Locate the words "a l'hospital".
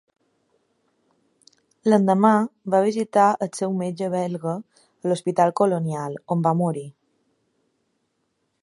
4.57-5.55